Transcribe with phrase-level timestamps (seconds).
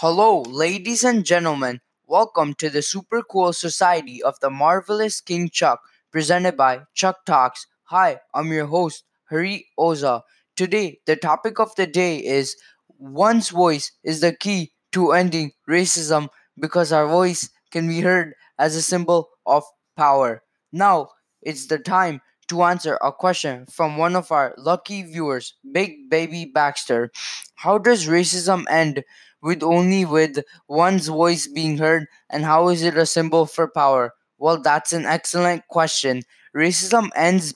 [0.00, 1.80] Hello, ladies and gentlemen.
[2.06, 5.80] Welcome to the Super Cool Society of the Marvelous King Chuck,
[6.12, 7.66] presented by Chuck Talks.
[7.86, 10.22] Hi, I'm your host, Hari Oza.
[10.58, 12.56] Today, the topic of the day is
[12.98, 18.74] one's voice is the key to ending racism because our voice can be heard as
[18.74, 19.62] a symbol of
[19.96, 20.42] power.
[20.72, 21.10] Now,
[21.42, 26.44] it's the time to answer a question from one of our lucky viewers, Big Baby
[26.44, 27.12] Baxter.
[27.54, 29.04] How does racism end
[29.40, 34.12] with only with one's voice being heard and how is it a symbol for power?
[34.38, 36.22] Well, that's an excellent question.
[36.52, 37.54] Racism ends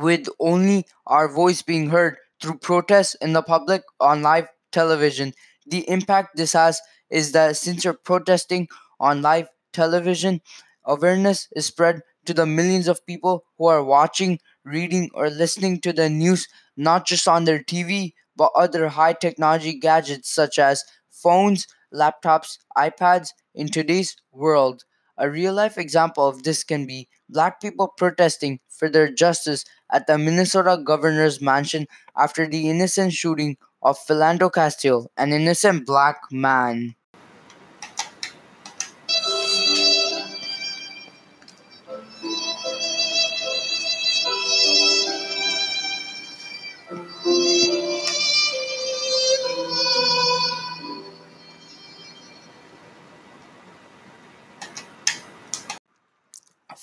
[0.00, 5.32] with only our voice being heard through protests in the public on live television.
[5.66, 8.68] The impact this has is that since you're protesting
[9.00, 10.40] on live television,
[10.84, 15.92] awareness is spread to the millions of people who are watching, reading, or listening to
[15.92, 21.66] the news, not just on their TV, but other high technology gadgets such as phones,
[21.92, 24.84] laptops, iPads in today's world.
[25.18, 30.06] A real life example of this can be black people protesting for their justice at
[30.06, 36.94] the Minnesota governor's mansion after the innocent shooting of Philando Castile, an innocent black man.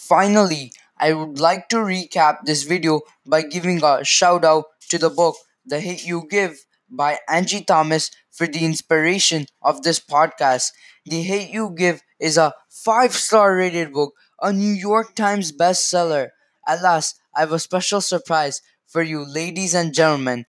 [0.09, 5.11] Finally, I would like to recap this video by giving a shout out to the
[5.11, 6.57] book The Hate You Give
[6.89, 10.71] by Angie Thomas for the inspiration of this podcast.
[11.05, 16.29] The Hate You Give is a 5 star rated book, a New York Times bestseller.
[16.67, 20.45] At last, I have a special surprise for you, ladies and gentlemen.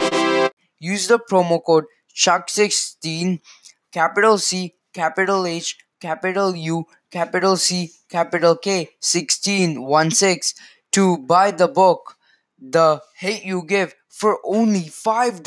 [0.78, 1.84] Use the promo code
[2.14, 3.40] CHUCK16,
[3.90, 6.84] capital C, capital H, capital U,
[7.16, 10.52] capital C, capital K, 1616
[10.92, 12.16] to buy the book,
[12.60, 15.40] The Hate You Give, for only $5.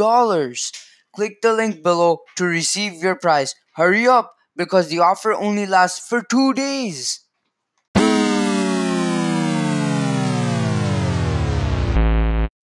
[1.13, 3.53] Click the link below to receive your prize.
[3.75, 7.21] Hurry up because the offer only lasts for two days.